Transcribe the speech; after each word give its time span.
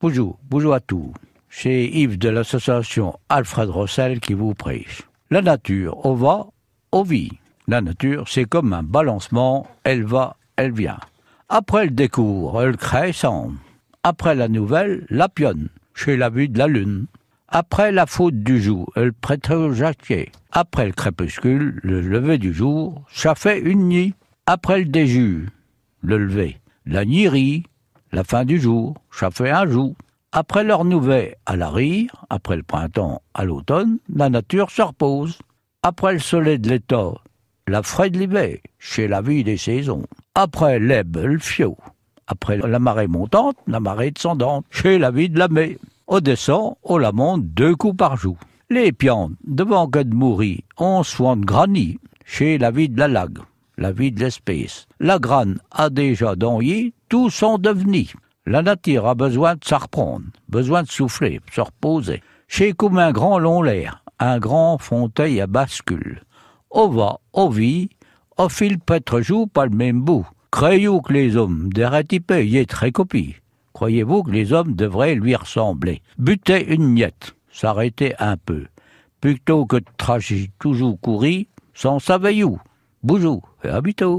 Bonjour, 0.00 0.38
bonjour 0.48 0.74
à 0.74 0.78
tous. 0.78 1.12
C'est 1.50 1.86
Yves 1.86 2.18
de 2.18 2.28
l'association 2.28 3.18
Alfred 3.28 3.68
Rossel 3.68 4.20
qui 4.20 4.32
vous 4.32 4.54
prêche. 4.54 5.02
La 5.28 5.42
nature, 5.42 6.06
on 6.06 6.14
va, 6.14 6.46
on 6.92 7.02
vit. 7.02 7.32
La 7.66 7.80
nature, 7.80 8.28
c'est 8.28 8.44
comme 8.44 8.72
un 8.72 8.84
balancement, 8.84 9.66
elle 9.82 10.04
va, 10.04 10.36
elle 10.54 10.70
vient. 10.70 11.00
Après 11.48 11.86
le 11.86 11.90
découvre, 11.90 12.62
elle 12.62 12.76
crée 12.76 13.12
sans. 13.12 13.50
Après 14.04 14.36
la 14.36 14.46
nouvelle, 14.46 15.04
la 15.10 15.28
pionne, 15.28 15.68
chez 15.94 16.16
la 16.16 16.30
vue 16.30 16.48
de 16.48 16.58
la 16.58 16.68
lune. 16.68 17.06
Après 17.48 17.90
la 17.90 18.06
faute 18.06 18.40
du 18.44 18.62
jour, 18.62 18.92
elle 18.94 19.12
prête 19.12 19.50
au 19.50 19.72
jacquier. 19.72 20.30
Après 20.52 20.86
le 20.86 20.92
crépuscule, 20.92 21.80
le 21.82 22.02
lever 22.02 22.38
du 22.38 22.52
jour, 22.52 23.02
ça 23.12 23.34
fait 23.34 23.58
une 23.58 23.88
nuit. 23.88 24.14
Après 24.46 24.78
le 24.78 24.84
déjus, 24.84 25.48
le 26.02 26.18
lever, 26.18 26.60
la 26.86 27.04
nuirie, 27.04 27.64
la 28.12 28.24
fin 28.24 28.44
du 28.44 28.60
jour, 28.60 28.94
ça 29.10 29.30
fait 29.30 29.50
un 29.50 29.66
jour. 29.66 29.94
Après 30.32 30.64
leur 30.64 30.84
nouvelle 30.84 31.36
à 31.46 31.56
la 31.56 31.70
rire, 31.70 32.24
après 32.30 32.56
le 32.56 32.62
printemps 32.62 33.22
à 33.34 33.44
l'automne, 33.44 33.98
la 34.14 34.28
nature 34.28 34.70
se 34.70 34.82
repose. 34.82 35.38
Après 35.82 36.12
le 36.12 36.18
soleil 36.18 36.58
de 36.58 36.70
l'état, 36.70 37.12
la 37.66 37.82
frais 37.82 38.10
de 38.10 38.18
l'hiver, 38.18 38.58
chez 38.78 39.08
la 39.08 39.22
vie 39.22 39.44
des 39.44 39.56
saisons. 39.56 40.04
Après 40.34 40.78
l'eb, 40.78 41.16
le 41.16 41.38
fiot. 41.38 41.76
Après 42.26 42.58
la 42.58 42.78
marée 42.78 43.06
montante, 43.06 43.56
la 43.66 43.80
marée 43.80 44.10
descendante, 44.10 44.66
chez 44.70 44.98
la 44.98 45.10
vie 45.10 45.30
de 45.30 45.38
la 45.38 45.48
mai. 45.48 45.78
Au 46.06 46.20
descend, 46.20 46.76
on 46.82 46.98
la 46.98 47.12
monte 47.12 47.44
deux 47.44 47.74
coups 47.74 47.96
par 47.96 48.16
jour. 48.16 48.36
Les 48.70 48.92
piantes, 48.92 49.32
devant 49.44 49.88
que 49.88 50.00
de 50.00 50.14
mourir, 50.14 50.60
on 50.76 51.02
soin 51.02 51.36
de 51.36 51.44
granit, 51.44 51.98
chez 52.24 52.58
la 52.58 52.70
vie 52.70 52.88
de 52.88 52.98
la 52.98 53.08
lague 53.08 53.38
la 53.78 53.92
vie 53.92 54.12
de 54.12 54.20
l'espèce. 54.20 54.86
La 55.00 55.18
grane 55.18 55.58
a 55.70 55.88
déjà 55.88 56.34
donné, 56.34 56.92
tout 57.08 57.30
sont 57.30 57.58
devenus. 57.58 58.14
La 58.46 58.62
nature 58.62 59.06
a 59.06 59.14
besoin 59.14 59.54
de 59.54 59.64
se 59.64 59.74
reprendre, 59.74 60.26
besoin 60.48 60.82
de 60.82 60.88
souffler, 60.88 61.40
se 61.52 61.60
reposer. 61.60 62.22
Chez 62.46 62.72
comme 62.72 62.98
un 62.98 63.12
grand 63.12 63.38
long 63.38 63.62
l'air, 63.62 64.02
un 64.18 64.38
grand 64.38 64.78
fontail 64.78 65.40
à 65.40 65.46
bascule. 65.46 66.22
Au 66.70 66.88
va, 66.88 67.18
au 67.32 67.50
vit, 67.50 67.90
au 68.36 68.48
fil 68.48 68.78
peut-être 68.78 69.20
joue 69.20 69.46
pas 69.46 69.66
le 69.66 69.76
même 69.76 70.00
bout. 70.00 70.26
Croyez-vous 70.50 71.02
que 71.02 71.12
les 71.12 71.36
hommes 71.36 71.70
d'Eratipé 71.72 72.46
y 72.46 72.56
est 72.56 72.70
très 72.70 72.90
copie? 72.90 73.36
Croyez-vous 73.74 74.22
que 74.22 74.30
les 74.30 74.52
hommes 74.52 74.74
devraient 74.74 75.14
lui 75.14 75.36
ressembler? 75.36 76.02
Buter 76.16 76.74
une 76.74 76.88
miette, 76.88 77.36
s'arrêter 77.52 78.14
un 78.18 78.36
peu. 78.36 78.66
Plutôt 79.20 79.66
que 79.66 79.76
de 79.76 80.46
toujours 80.58 80.98
courir, 81.00 81.46
sans 81.74 81.98
savez 81.98 82.42
où 82.44 82.58
Bonjour 83.02 83.42
et 83.62 83.80
bientôt 83.82 84.16